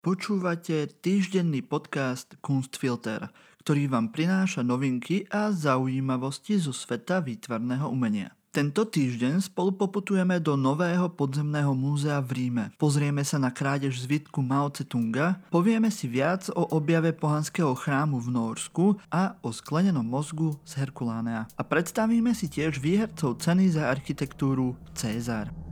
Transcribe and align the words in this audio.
Počúvate 0.00 0.88
týždenný 1.04 1.60
podcast 1.60 2.32
Kunstfilter, 2.40 3.28
ktorý 3.60 3.84
vám 3.92 4.08
prináša 4.08 4.64
novinky 4.64 5.28
a 5.28 5.52
zaujímavosti 5.52 6.56
zo 6.56 6.72
sveta 6.72 7.20
výtvarného 7.20 7.84
umenia. 7.84 8.32
Tento 8.48 8.88
týždeň 8.88 9.44
spolu 9.44 9.76
poputujeme 9.76 10.40
do 10.40 10.56
nového 10.56 11.12
podzemného 11.12 11.76
múzea 11.76 12.16
v 12.24 12.32
Ríme. 12.32 12.64
Pozrieme 12.80 13.28
sa 13.28 13.36
na 13.36 13.52
krádež 13.52 14.00
zvitku 14.00 14.40
Mao 14.40 14.72
Tse-tunga, 14.72 15.36
povieme 15.52 15.92
si 15.92 16.08
viac 16.08 16.48
o 16.56 16.64
objave 16.72 17.12
pohanského 17.12 17.76
chrámu 17.76 18.24
v 18.24 18.28
Norsku 18.32 18.96
a 19.12 19.36
o 19.44 19.52
sklenenom 19.52 20.08
mozgu 20.08 20.56
z 20.64 20.80
Herkulánea. 20.80 21.44
A 21.44 21.62
predstavíme 21.62 22.32
si 22.32 22.48
tiež 22.48 22.80
výhercov 22.80 23.36
ceny 23.36 23.76
za 23.76 23.92
architektúru 23.92 24.80
Cézar. 24.96 25.69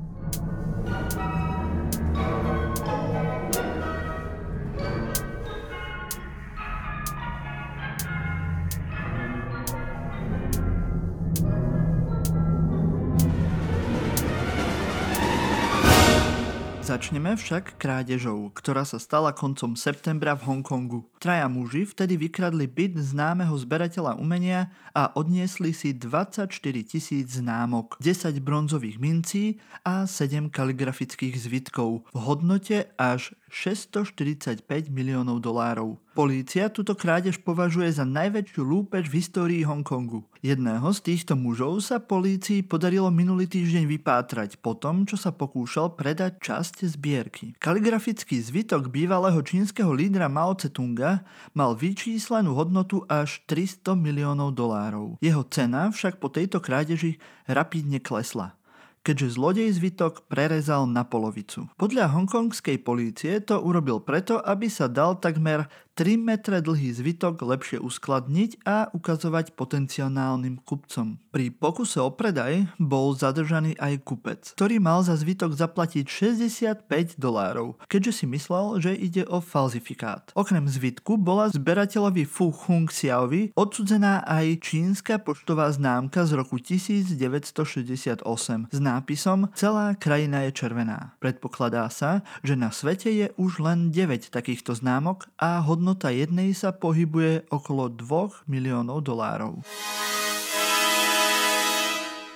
Začneme 16.88 17.36
však 17.36 17.76
krádežou, 17.76 18.48
ktorá 18.48 18.80
sa 18.80 18.96
stala 18.96 19.36
koncom 19.36 19.76
septembra 19.76 20.32
v 20.32 20.48
Hongkongu. 20.48 21.04
Traja 21.20 21.44
muži 21.44 21.84
vtedy 21.84 22.16
vykradli 22.16 22.64
byt 22.64 22.96
známeho 22.96 23.52
zberateľa 23.60 24.16
umenia 24.16 24.72
a 24.96 25.12
odniesli 25.12 25.76
si 25.76 25.92
24 25.92 26.48
tisíc 26.88 27.36
známok, 27.36 28.00
10 28.00 28.40
bronzových 28.40 28.96
mincí 29.04 29.60
a 29.84 30.08
7 30.08 30.48
kaligrafických 30.48 31.36
zvitkov 31.36 32.08
v 32.08 32.18
hodnote 32.24 32.88
až 32.96 33.36
645 33.48 34.64
miliónov 34.92 35.40
dolárov. 35.40 35.96
Polícia 36.18 36.66
túto 36.66 36.98
krádež 36.98 37.38
považuje 37.38 37.94
za 37.94 38.02
najväčšiu 38.02 38.62
lúpež 38.66 39.06
v 39.06 39.22
histórii 39.22 39.62
Hongkongu. 39.62 40.26
Jedného 40.42 40.90
z 40.90 41.00
týchto 41.14 41.38
mužov 41.38 41.78
sa 41.86 42.02
polícii 42.02 42.66
podarilo 42.66 43.06
minulý 43.14 43.46
týždeň 43.46 43.86
vypátrať 43.86 44.58
po 44.58 44.74
tom, 44.74 45.06
čo 45.06 45.14
sa 45.14 45.30
pokúšal 45.30 45.94
predať 45.94 46.42
časť 46.42 46.90
zbierky. 46.90 47.54
Kaligrafický 47.62 48.42
zvitok 48.42 48.90
bývalého 48.90 49.38
čínskeho 49.38 49.94
lídra 49.94 50.26
Mao 50.26 50.58
Tse-tunga 50.58 51.22
mal 51.54 51.78
vyčíslenú 51.78 52.58
hodnotu 52.58 53.06
až 53.06 53.38
300 53.46 53.94
miliónov 53.94 54.58
dolárov. 54.58 55.22
Jeho 55.22 55.46
cena 55.46 55.94
však 55.94 56.18
po 56.18 56.34
tejto 56.34 56.58
krádeži 56.58 57.22
rapidne 57.46 58.02
klesla 58.02 58.57
keďže 59.02 59.38
zlodej 59.38 59.68
zvitok 59.74 60.26
prerezal 60.28 60.86
na 60.88 61.06
polovicu. 61.06 61.70
Podľa 61.80 62.12
hongkongskej 62.12 62.82
polície 62.82 63.38
to 63.42 63.58
urobil 63.58 64.02
preto, 64.02 64.38
aby 64.42 64.68
sa 64.70 64.86
dal 64.90 65.16
takmer 65.18 65.66
3 65.98 66.14
metre 66.14 66.62
dlhý 66.62 66.94
zvitok 66.94 67.42
lepšie 67.42 67.82
uskladniť 67.82 68.62
a 68.62 68.86
ukazovať 68.94 69.58
potenciálnym 69.58 70.62
kupcom. 70.62 71.18
Pri 71.34 71.50
pokuse 71.50 71.98
o 71.98 72.14
predaj 72.14 72.70
bol 72.78 73.18
zadržaný 73.18 73.74
aj 73.82 74.06
kupec, 74.06 74.46
ktorý 74.54 74.78
mal 74.78 75.02
za 75.02 75.18
zvitok 75.18 75.58
zaplatiť 75.58 76.06
65 76.06 77.18
dolárov, 77.18 77.82
keďže 77.90 78.22
si 78.22 78.24
myslel, 78.30 78.78
že 78.78 78.94
ide 78.94 79.26
o 79.26 79.42
falzifikát. 79.42 80.30
Okrem 80.38 80.70
zvitku 80.70 81.18
bola 81.18 81.50
zberateľovi 81.50 82.22
Fu 82.30 82.54
Hung 82.54 82.86
Xiaovi 82.86 83.58
odsudzená 83.58 84.22
aj 84.22 84.70
čínska 84.70 85.18
poštová 85.18 85.66
známka 85.74 86.22
z 86.30 86.38
roku 86.38 86.62
1968 86.62 88.22
s 88.70 88.78
nápisom 88.78 89.50
Celá 89.58 89.98
krajina 89.98 90.46
je 90.46 90.54
červená. 90.54 91.18
Predpokladá 91.18 91.90
sa, 91.90 92.22
že 92.46 92.54
na 92.54 92.70
svete 92.70 93.10
je 93.10 93.34
už 93.34 93.58
len 93.58 93.90
9 93.90 94.30
takýchto 94.30 94.78
známok 94.78 95.26
a 95.42 95.58
hodnota 95.58 95.87
hodnota 95.88 96.12
jednej 96.12 96.52
sa 96.52 96.68
pohybuje 96.68 97.48
okolo 97.48 97.88
2 97.88 98.44
miliónov 98.44 99.00
dolárov. 99.00 99.64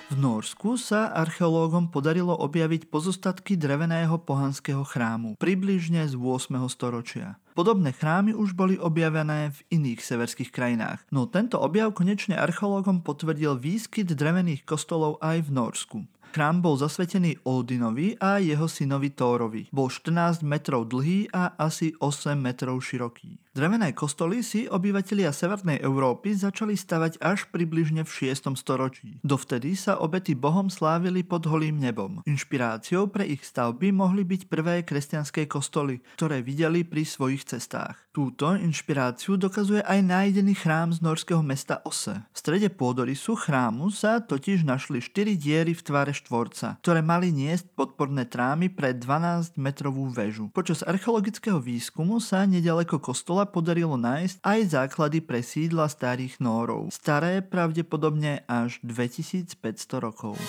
V 0.09 0.15
Norsku 0.17 0.73
sa 0.81 1.13
archeológom 1.13 1.93
podarilo 1.93 2.33
objaviť 2.33 2.89
pozostatky 2.89 3.53
dreveného 3.53 4.17
pohanského 4.25 4.81
chrámu, 4.81 5.37
približne 5.37 6.01
z 6.09 6.17
8. 6.17 6.65
storočia. 6.65 7.37
Podobné 7.53 7.93
chrámy 7.93 8.33
už 8.33 8.57
boli 8.57 8.73
objavené 8.81 9.53
v 9.53 9.57
iných 9.69 10.01
severských 10.01 10.49
krajinách, 10.49 11.05
no 11.13 11.29
tento 11.29 11.61
objav 11.61 11.93
konečne 11.93 12.33
archeológom 12.33 13.05
potvrdil 13.05 13.53
výskyt 13.61 14.17
drevených 14.17 14.65
kostolov 14.65 15.21
aj 15.21 15.45
v 15.45 15.49
Norsku. 15.53 15.97
Chrám 16.33 16.65
bol 16.65 16.73
zasvetený 16.81 17.45
Odinovi 17.45 18.17
a 18.17 18.41
jeho 18.41 18.65
synovi 18.65 19.13
Tórovi. 19.13 19.69
Bol 19.69 19.93
14 19.93 20.41
metrov 20.41 20.89
dlhý 20.89 21.29
a 21.29 21.53
asi 21.61 21.93
8 22.01 22.33
metrov 22.33 22.81
široký. 22.81 23.37
Drevené 23.53 23.93
kostoly 23.93 24.41
si 24.41 24.65
obyvatelia 24.65 25.29
Severnej 25.29 25.77
Európy 25.85 26.33
začali 26.33 26.73
stavať 26.73 27.21
až 27.21 27.45
približne 27.53 28.01
v 28.01 28.33
6. 28.33 28.49
storočí. 28.57 29.21
Dovtedy 29.21 29.77
sa 29.77 30.01
obety 30.01 30.33
bohom 30.33 30.73
slávili 30.73 31.21
pod 31.21 31.45
holým 31.45 31.77
nebom. 31.77 32.25
Inšpiráciou 32.25 33.13
pre 33.13 33.29
ich 33.29 33.45
stavby 33.45 33.93
mohli 33.93 34.25
byť 34.25 34.49
prvé 34.49 34.81
kresťanské 34.81 35.45
kostoly, 35.45 36.01
ktoré 36.17 36.41
videli 36.41 36.81
pri 36.81 37.05
svojich 37.05 37.45
cestách. 37.45 38.09
Túto 38.09 38.57
inšpiráciu 38.57 39.37
dokazuje 39.37 39.85
aj 39.85 40.01
nájdený 40.01 40.57
chrám 40.57 40.89
z 40.89 41.05
norského 41.05 41.45
mesta 41.45 41.77
Ose. 41.85 42.25
V 42.33 42.37
strede 42.41 42.73
pôdorysu 42.73 43.37
chrámu 43.37 43.93
sa 43.93 44.17
totiž 44.17 44.65
našli 44.65 44.97
4 44.97 45.37
diery 45.37 45.77
v 45.77 45.81
tvare 45.85 46.13
štvorca, 46.23 46.79
ktoré 46.79 47.03
mali 47.03 47.35
niesť 47.35 47.67
podporné 47.75 48.23
trámy 48.23 48.71
pre 48.71 48.95
12-metrovú 48.95 50.07
väžu. 50.15 50.47
Počas 50.55 50.79
archeologického 50.87 51.59
výskumu 51.59 52.23
sa 52.23 52.47
nedaleko 52.47 53.03
kostola 53.03 53.43
podarilo 53.43 53.99
nájsť 53.99 54.39
aj 54.39 54.59
základy 54.71 55.19
pre 55.19 55.43
sídla 55.43 55.91
starých 55.91 56.39
Nórov. 56.39 56.87
Staré 56.95 57.43
pravdepodobne 57.43 58.47
až 58.47 58.79
2500 58.87 59.59
rokov. 59.99 60.39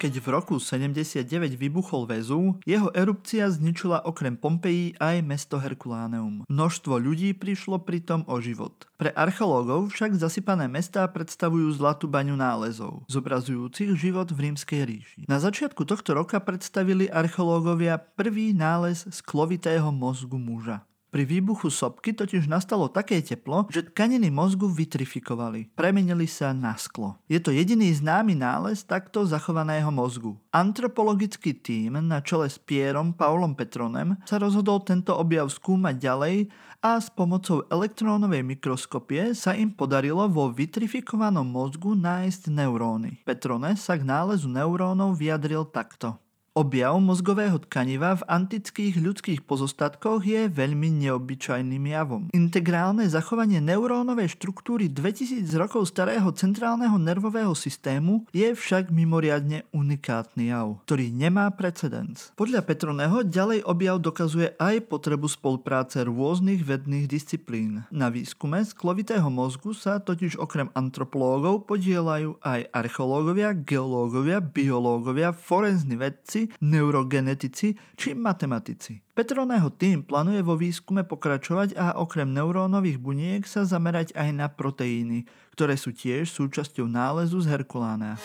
Keď 0.00 0.16
v 0.16 0.26
roku 0.32 0.56
79 0.56 1.28
vybuchol 1.60 2.08
väzu, 2.08 2.56
jeho 2.64 2.88
erupcia 2.96 3.52
zničila 3.52 4.00
okrem 4.08 4.32
Pompeji 4.32 4.96
aj 4.96 5.20
mesto 5.20 5.60
Herkuláneum. 5.60 6.48
Množstvo 6.48 6.96
ľudí 6.96 7.36
prišlo 7.36 7.84
pritom 7.84 8.24
o 8.24 8.40
život. 8.40 8.88
Pre 8.96 9.12
archeológov 9.12 9.92
však 9.92 10.16
zasypané 10.16 10.72
mestá 10.72 11.04
predstavujú 11.04 11.68
zlatú 11.76 12.08
baňu 12.08 12.32
nálezov, 12.32 13.04
zobrazujúcich 13.12 13.92
život 13.92 14.32
v 14.32 14.48
rímskej 14.48 14.88
ríši. 14.88 15.20
Na 15.28 15.36
začiatku 15.36 15.84
tohto 15.84 16.16
roka 16.16 16.40
predstavili 16.40 17.04
archeológovia 17.12 18.00
prvý 18.00 18.56
nález 18.56 19.04
sklovitého 19.04 19.92
mozgu 19.92 20.40
muža. 20.40 20.80
Pri 21.10 21.26
výbuchu 21.26 21.74
sopky 21.74 22.14
totiž 22.14 22.46
nastalo 22.46 22.86
také 22.86 23.18
teplo, 23.18 23.66
že 23.66 23.82
tkaniny 23.82 24.30
mozgu 24.30 24.70
vitrifikovali. 24.70 25.74
Premenili 25.74 26.30
sa 26.30 26.54
na 26.54 26.78
sklo. 26.78 27.18
Je 27.26 27.42
to 27.42 27.50
jediný 27.50 27.90
známy 27.90 28.38
nález 28.38 28.86
takto 28.86 29.26
zachovaného 29.26 29.90
mozgu. 29.90 30.38
Antropologický 30.54 31.58
tím 31.58 31.98
na 31.98 32.22
čele 32.22 32.46
s 32.46 32.62
Pierom 32.62 33.10
Paulom 33.10 33.58
Petronem 33.58 34.22
sa 34.22 34.38
rozhodol 34.38 34.86
tento 34.86 35.10
objav 35.18 35.50
skúmať 35.50 35.98
ďalej 35.98 36.36
a 36.78 37.02
s 37.02 37.10
pomocou 37.10 37.66
elektrónovej 37.66 38.46
mikroskopie 38.46 39.34
sa 39.34 39.52
im 39.58 39.74
podarilo 39.74 40.30
vo 40.30 40.48
vitrifikovanom 40.54 41.44
mozgu 41.44 41.98
nájsť 41.98 42.54
neuróny. 42.54 43.26
Petrone 43.26 43.74
sa 43.74 43.98
k 43.98 44.06
nálezu 44.06 44.46
neurónov 44.46 45.18
vyjadril 45.18 45.66
takto. 45.68 46.22
Objav 46.50 46.98
mozgového 46.98 47.62
tkaniva 47.62 48.18
v 48.18 48.26
antických 48.26 48.98
ľudských 48.98 49.46
pozostatkoch 49.46 50.26
je 50.26 50.50
veľmi 50.50 50.90
neobyčajným 51.06 51.94
javom. 51.94 52.26
Integrálne 52.34 53.06
zachovanie 53.06 53.62
neurónovej 53.62 54.34
štruktúry 54.34 54.90
2000 54.90 55.46
rokov 55.54 55.86
starého 55.86 56.26
centrálneho 56.34 56.98
nervového 56.98 57.54
systému 57.54 58.26
je 58.34 58.50
však 58.50 58.90
mimoriadne 58.90 59.62
unikátny 59.70 60.50
jav, 60.50 60.82
ktorý 60.90 61.14
nemá 61.14 61.46
precedens. 61.54 62.34
Podľa 62.34 62.66
Petroneho 62.66 63.22
ďalej 63.22 63.62
objav 63.62 64.02
dokazuje 64.02 64.50
aj 64.58 64.90
potrebu 64.90 65.30
spolupráce 65.30 66.02
rôznych 66.02 66.66
vedných 66.66 67.06
disciplín. 67.06 67.86
Na 67.94 68.10
výskume 68.10 68.66
sklovitého 68.66 69.30
mozgu 69.30 69.70
sa 69.70 70.02
totiž 70.02 70.34
okrem 70.34 70.66
antropológov 70.74 71.70
podielajú 71.70 72.42
aj 72.42 72.74
archeológovia, 72.74 73.54
geológovia, 73.54 74.42
biológovia, 74.42 75.30
forenzni 75.30 75.94
vedci, 75.94 76.39
fyzici, 76.40 76.64
neurogenetici 76.64 77.76
či 77.96 78.16
matematici. 78.16 79.00
Petroného 79.12 79.68
tým 79.74 80.00
plánuje 80.00 80.40
vo 80.40 80.56
výskume 80.56 81.04
pokračovať 81.04 81.76
a 81.76 81.86
okrem 82.00 82.32
neurónových 82.32 82.96
buniek 82.96 83.42
sa 83.44 83.68
zamerať 83.68 84.16
aj 84.16 84.28
na 84.32 84.46
proteíny, 84.48 85.28
ktoré 85.52 85.76
sú 85.76 85.92
tiež 85.92 86.32
súčasťou 86.32 86.88
nálezu 86.88 87.44
z 87.44 87.52
Herkulána. 87.52 88.16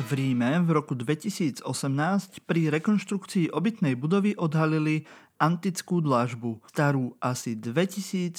V 0.00 0.16
Ríme 0.16 0.64
v 0.64 0.70
roku 0.72 0.96
2018 0.96 1.60
pri 2.48 2.72
rekonštrukcii 2.72 3.52
obytnej 3.52 4.00
budovy 4.00 4.32
odhalili 4.32 5.04
antickú 5.40 6.04
dlažbu, 6.04 6.60
starú 6.68 7.16
asi 7.16 7.56
2700 7.56 8.36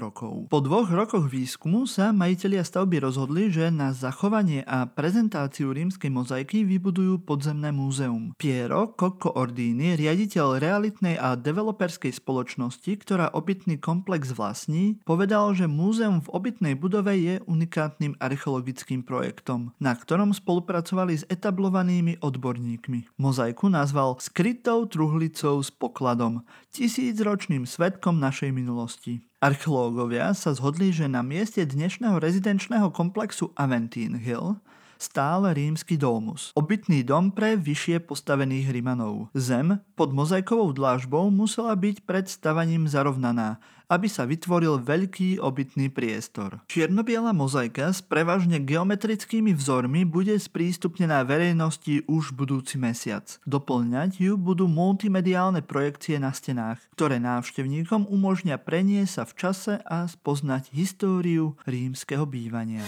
rokov. 0.00 0.48
Po 0.48 0.58
dvoch 0.64 0.88
rokoch 0.88 1.28
výskumu 1.28 1.84
sa 1.84 2.16
majitelia 2.16 2.64
stavby 2.64 3.04
rozhodli, 3.04 3.52
že 3.52 3.68
na 3.68 3.92
zachovanie 3.92 4.64
a 4.64 4.88
prezentáciu 4.88 5.70
rímskej 5.76 6.08
mozaiky 6.08 6.64
vybudujú 6.64 7.20
podzemné 7.28 7.68
múzeum. 7.70 8.32
Piero 8.40 8.96
Cocco 8.96 9.36
Ordini, 9.36 9.92
riaditeľ 10.00 10.56
realitnej 10.56 11.20
a 11.20 11.36
developerskej 11.36 12.16
spoločnosti, 12.16 12.88
ktorá 13.04 13.28
obytný 13.36 13.76
komplex 13.76 14.32
vlastní, 14.32 14.96
povedal, 15.04 15.52
že 15.52 15.68
múzeum 15.68 16.24
v 16.24 16.32
obytnej 16.32 16.74
budove 16.80 17.12
je 17.12 17.44
unikátnym 17.44 18.16
archeologickým 18.16 19.04
projektom, 19.04 19.76
na 19.76 19.92
ktorom 19.92 20.32
spolupracovali 20.32 21.20
s 21.20 21.28
etablovanými 21.28 22.24
odborníkmi. 22.24 23.20
Mozaiku 23.20 23.68
nazval 23.68 24.16
skrytou 24.16 24.88
truhlicou 24.88 25.60
s 25.60 25.68
pokladom, 26.14 26.46
tisícročným 26.70 27.66
svetkom 27.66 28.22
našej 28.22 28.54
minulosti. 28.54 29.26
Archeológovia 29.42 30.30
sa 30.30 30.54
zhodli, 30.54 30.94
že 30.94 31.10
na 31.10 31.26
mieste 31.26 31.66
dnešného 31.66 32.22
rezidenčného 32.22 32.94
komplexu 32.94 33.50
Aventine 33.58 34.14
Hill 34.14 34.62
stál 34.94 35.42
rímsky 35.50 35.98
domus. 35.98 36.54
Obytný 36.54 37.02
dom 37.02 37.34
pre 37.34 37.58
vyššie 37.58 38.06
postavených 38.06 38.70
Rimanov. 38.70 39.34
Zem 39.34 39.82
pod 39.98 40.14
mozaikovou 40.14 40.70
dlážbou 40.70 41.34
musela 41.34 41.74
byť 41.74 42.06
pred 42.06 42.30
stavaním 42.30 42.86
zarovnaná, 42.86 43.58
aby 43.88 44.08
sa 44.08 44.24
vytvoril 44.24 44.80
veľký 44.82 45.40
obytný 45.40 45.92
priestor. 45.92 46.60
Čiernobiela 46.70 47.34
mozaika 47.36 47.92
s 47.92 48.00
prevažne 48.04 48.60
geometrickými 48.62 49.52
vzormi 49.56 50.06
bude 50.08 50.36
sprístupnená 50.36 51.24
verejnosti 51.24 52.04
už 52.08 52.36
budúci 52.36 52.76
mesiac. 52.80 53.26
Doplňať 53.44 54.20
ju 54.20 54.34
budú 54.38 54.70
multimediálne 54.70 55.64
projekcie 55.64 56.20
na 56.20 56.32
stenách, 56.32 56.80
ktoré 56.96 57.20
návštevníkom 57.20 58.06
umožňa 58.08 58.60
preniesť 58.60 59.12
sa 59.12 59.24
v 59.26 59.32
čase 59.34 59.74
a 59.84 60.06
spoznať 60.06 60.72
históriu 60.72 61.56
rímskeho 61.64 62.28
bývania. 62.28 62.84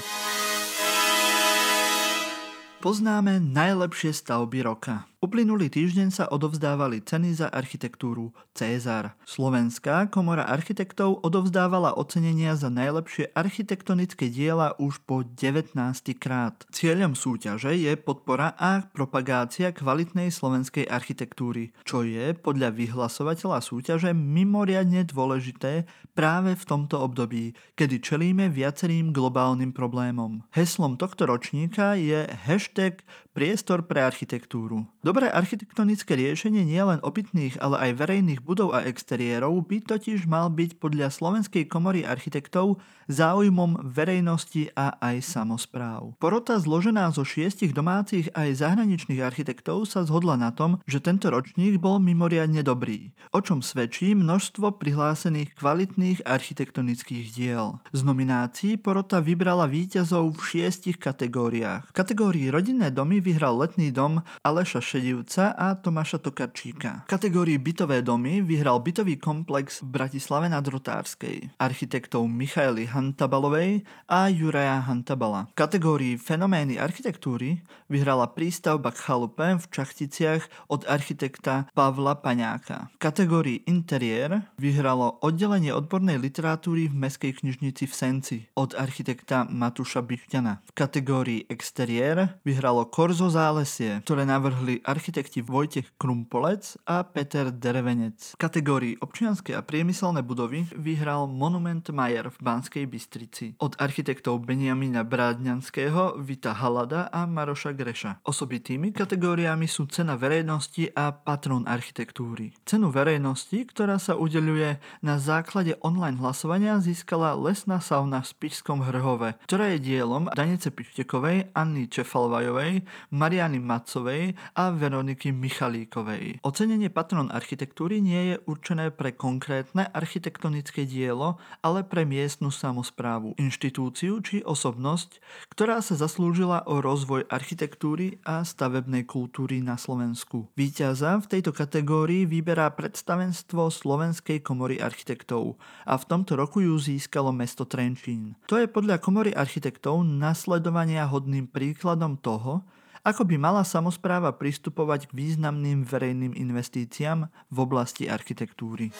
Poznáme 2.86 3.42
najlepšie 3.42 4.14
stavby 4.14 4.62
roka. 4.62 5.10
Uplynulý 5.18 5.66
týždeň 5.66 6.14
sa 6.14 6.24
odovzdávali 6.30 7.02
ceny 7.02 7.34
za 7.34 7.50
architektúru 7.50 8.30
Cézar. 8.54 9.18
Slovenská 9.26 10.06
komora 10.06 10.46
architektov 10.46 11.18
odovzdávala 11.26 11.98
ocenenia 11.98 12.54
za 12.54 12.70
najlepšie 12.70 13.34
architektonické 13.34 14.30
diela 14.30 14.78
už 14.78 15.02
po 15.02 15.26
19 15.26 15.74
krát. 16.14 16.62
Cieľom 16.70 17.18
súťaže 17.18 17.74
je 17.74 17.90
podpora 17.98 18.54
a 18.54 18.86
propagácia 18.86 19.74
kvalitnej 19.74 20.30
slovenskej 20.30 20.86
architektúry, 20.86 21.74
čo 21.82 22.06
je 22.06 22.38
podľa 22.38 22.70
vyhlasovateľa 22.70 23.66
súťaže 23.66 24.14
mimoriadne 24.14 25.02
dôležité 25.10 25.90
práve 26.14 26.54
v 26.54 26.62
tomto 26.62 27.02
období, 27.02 27.50
kedy 27.74 27.98
čelíme 27.98 28.46
viacerým 28.46 29.10
globálnym 29.10 29.74
problémom. 29.74 30.46
Heslom 30.54 30.94
tohto 30.94 31.26
ročníka 31.26 31.98
je 31.98 32.30
hashtag 32.46 32.75
Hashtag 32.76 33.00
priestor 33.36 33.84
pre 33.84 34.00
architektúru. 34.00 34.88
Dobré 35.04 35.28
architektonické 35.28 36.16
riešenie 36.16 36.64
nielen 36.64 37.04
obytných, 37.04 37.60
ale 37.60 37.76
aj 37.84 38.00
verejných 38.00 38.40
budov 38.40 38.72
a 38.72 38.88
exteriérov 38.88 39.60
by 39.68 39.84
totiž 39.84 40.24
mal 40.24 40.48
byť 40.48 40.80
podľa 40.80 41.12
Slovenskej 41.12 41.68
komory 41.68 42.08
architektov 42.08 42.80
záujmom 43.12 43.92
verejnosti 43.92 44.72
a 44.72 44.96
aj 45.04 45.20
samozpráv. 45.20 46.16
Porota 46.16 46.56
zložená 46.56 47.12
zo 47.12 47.28
šiestich 47.28 47.76
domácich 47.76 48.32
aj 48.32 48.64
zahraničných 48.64 49.20
architektov 49.20 49.84
sa 49.84 50.08
zhodla 50.08 50.40
na 50.40 50.48
tom, 50.56 50.80
že 50.88 51.04
tento 51.04 51.28
ročník 51.28 51.76
bol 51.76 52.00
mimoriadne 52.00 52.64
dobrý, 52.64 53.12
o 53.36 53.44
čom 53.44 53.60
svedčí 53.60 54.16
množstvo 54.16 54.80
prihlásených 54.80 55.52
kvalitných 55.60 56.24
architektonických 56.24 57.36
diel. 57.36 57.84
Z 57.92 58.00
nominácií 58.00 58.80
porota 58.80 59.20
vybrala 59.20 59.68
víťazov 59.68 60.40
v 60.40 60.40
šiestich 60.40 60.96
kategóriách. 60.96 61.92
V 61.92 61.92
kategórii 61.92 62.48
rodinné 62.48 62.88
domy 62.88 63.25
vyhral 63.26 63.58
letný 63.58 63.90
dom 63.90 64.22
Aleša 64.46 64.78
Šedivca 64.78 65.50
a 65.58 65.74
Tomáša 65.74 66.22
Tokarčíka. 66.22 67.02
V 67.10 67.10
kategórii 67.10 67.58
bytové 67.58 68.06
domy 68.06 68.38
vyhral 68.38 68.78
bytový 68.78 69.18
komplex 69.18 69.82
v 69.82 69.98
Bratislave 69.98 70.46
na 70.46 70.62
Drotárskej 70.62 71.50
architektov 71.58 72.30
Michaely 72.30 72.86
Hantabalovej 72.86 73.82
a 74.06 74.30
Juraja 74.30 74.78
Hantabala. 74.86 75.50
V 75.50 75.58
kategórii 75.58 76.14
fenomény 76.14 76.78
architektúry 76.78 77.66
vyhrala 77.90 78.30
prístavba 78.30 78.94
k 78.94 79.02
chalupe 79.02 79.58
v 79.58 79.64
Čachticiach 79.74 80.70
od 80.70 80.86
architekta 80.86 81.66
Pavla 81.74 82.14
Paňáka. 82.14 82.94
V 82.94 83.02
kategórii 83.02 83.66
interiér 83.66 84.46
vyhralo 84.54 85.18
oddelenie 85.18 85.74
odbornej 85.74 86.22
literatúry 86.22 86.86
v 86.86 86.94
Mestskej 86.94 87.42
knižnici 87.42 87.90
v 87.90 87.94
Senci 87.94 88.38
od 88.54 88.78
architekta 88.78 89.50
Matuša 89.50 90.06
Bišťana. 90.06 90.62
V 90.62 90.72
kategórii 90.78 91.42
exteriér 91.50 92.38
vyhralo 92.46 92.86
Korzo 93.16 93.32
Zálesie, 93.32 94.04
ktoré 94.04 94.28
navrhli 94.28 94.84
architekti 94.84 95.40
Vojtech 95.40 95.96
Krumpolec 95.96 96.76
a 96.84 97.00
Peter 97.00 97.48
Derevenec. 97.48 98.36
V 98.36 98.44
kategórii 98.44 98.92
občianske 99.00 99.56
a 99.56 99.64
priemyselné 99.64 100.20
budovy 100.20 100.68
vyhral 100.76 101.24
Monument 101.24 101.80
Majer 101.80 102.28
v 102.28 102.36
Banskej 102.44 102.84
Bystrici 102.84 103.56
od 103.56 103.72
architektov 103.80 104.44
Benjamina 104.44 105.00
Brádňanského, 105.00 106.20
Vita 106.20 106.52
Halada 106.60 107.08
a 107.08 107.24
Maroša 107.24 107.72
Greša. 107.72 108.20
Osobitými 108.20 108.92
kategóriami 108.92 109.64
sú 109.64 109.88
cena 109.88 110.20
verejnosti 110.20 110.92
a 110.92 111.08
patron 111.16 111.64
architektúry. 111.64 112.52
Cenu 112.68 112.92
verejnosti, 112.92 113.64
ktorá 113.64 113.96
sa 113.96 114.12
udeľuje 114.12 114.76
na 115.00 115.16
základe 115.16 115.72
online 115.80 116.20
hlasovania, 116.20 116.84
získala 116.84 117.32
lesná 117.32 117.80
sauna 117.80 118.20
v 118.20 118.28
Spišskom 118.28 118.84
Hrhove, 118.84 119.40
ktorá 119.48 119.72
je 119.72 119.80
dielom 119.80 120.28
Danice 120.36 120.68
Pištekovej, 120.68 121.56
Anny 121.56 121.88
Čefalvajovej, 121.88 122.84
Mariany 123.10 123.62
Macovej 123.62 124.34
a 124.56 124.74
Veroniky 124.74 125.30
Michalíkovej. 125.30 126.42
Ocenenie 126.42 126.90
patron 126.90 127.30
architektúry 127.30 128.02
nie 128.02 128.34
je 128.34 128.36
určené 128.46 128.90
pre 128.90 129.14
konkrétne 129.14 129.86
architektonické 129.90 130.88
dielo, 130.88 131.38
ale 131.62 131.86
pre 131.86 132.02
miestnu 132.02 132.50
samozprávu, 132.50 133.38
inštitúciu 133.38 134.18
či 134.22 134.42
osobnosť, 134.42 135.20
ktorá 135.52 135.78
sa 135.82 135.94
zaslúžila 135.94 136.64
o 136.66 136.82
rozvoj 136.82 137.28
architektúry 137.30 138.18
a 138.26 138.42
stavebnej 138.42 139.06
kultúry 139.06 139.62
na 139.62 139.78
Slovensku. 139.78 140.48
Výťaza 140.58 141.22
v 141.22 141.26
tejto 141.38 141.52
kategórii 141.54 142.24
vyberá 142.26 142.72
predstavenstvo 142.74 143.70
Slovenskej 143.70 144.42
komory 144.42 144.82
architektov 144.82 145.58
a 145.86 145.94
v 145.94 146.04
tomto 146.04 146.34
roku 146.34 146.62
ju 146.62 146.74
získalo 146.76 147.30
mesto 147.30 147.68
Trenčín. 147.68 148.38
To 148.50 148.58
je 148.58 148.70
podľa 148.70 148.98
komory 149.02 149.34
architektov 149.34 150.02
nasledovania 150.06 151.06
hodným 151.06 151.46
príkladom 151.50 152.18
toho, 152.20 152.66
ako 153.06 153.22
by 153.22 153.38
mala 153.38 153.62
samozpráva 153.62 154.34
pristupovať 154.34 155.06
k 155.06 155.14
významným 155.14 155.86
verejným 155.86 156.34
investíciám 156.34 157.30
v 157.30 157.56
oblasti 157.62 158.10
architektúry? 158.10 158.90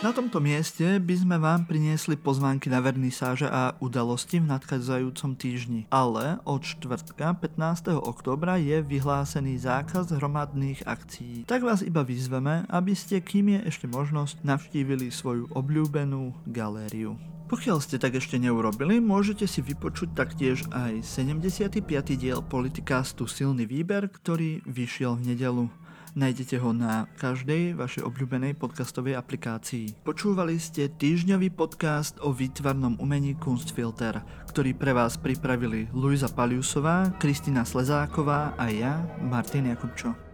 Na 0.00 0.16
tomto 0.16 0.40
mieste 0.40 0.96
by 0.96 1.12
sme 1.12 1.36
vám 1.36 1.68
priniesli 1.68 2.16
pozvánky 2.16 2.72
na 2.72 2.80
vernisáže 2.80 3.44
a 3.44 3.76
udalosti 3.84 4.40
v 4.40 4.48
nadchádzajúcom 4.48 5.36
týždni. 5.36 5.84
Ale 5.92 6.40
od 6.48 6.64
čtvrtka 6.64 7.36
15. 7.36 8.00
oktobra 8.00 8.56
je 8.56 8.80
vyhlásený 8.80 9.60
zákaz 9.60 10.16
hromadných 10.16 10.88
akcií. 10.88 11.44
Tak 11.44 11.60
vás 11.60 11.84
iba 11.84 12.00
vyzveme, 12.00 12.64
aby 12.72 12.96
ste, 12.96 13.20
kým 13.20 13.60
je 13.60 13.68
ešte 13.68 13.84
možnosť, 13.92 14.40
navštívili 14.40 15.12
svoju 15.12 15.52
obľúbenú 15.52 16.32
galériu. 16.48 17.20
Pokiaľ 17.50 17.82
ste 17.82 17.98
tak 17.98 18.14
ešte 18.14 18.38
neurobili, 18.38 19.02
môžete 19.02 19.42
si 19.50 19.58
vypočuť 19.58 20.14
taktiež 20.14 20.62
aj 20.70 21.02
75. 21.02 21.82
diel 22.14 22.38
Politicastu 22.46 23.26
Silný 23.26 23.66
výber, 23.66 24.06
ktorý 24.06 24.62
vyšiel 24.70 25.18
v 25.18 25.34
nedelu. 25.34 25.66
Nájdete 26.14 26.62
ho 26.62 26.70
na 26.70 27.10
každej 27.18 27.74
vašej 27.74 28.06
obľúbenej 28.06 28.54
podcastovej 28.54 29.18
aplikácii. 29.18 29.98
Počúvali 30.06 30.62
ste 30.62 30.94
týždňový 30.94 31.50
podcast 31.50 32.22
o 32.22 32.30
výtvarnom 32.30 32.94
umení 33.02 33.34
Kunstfilter, 33.34 34.22
ktorý 34.46 34.70
pre 34.78 34.94
vás 34.94 35.18
pripravili 35.18 35.90
Luisa 35.90 36.30
Paliusová, 36.30 37.10
Kristina 37.18 37.66
Slezáková 37.66 38.54
a 38.54 38.70
ja, 38.70 39.02
Martin 39.26 39.74
Jakubčo. 39.74 40.29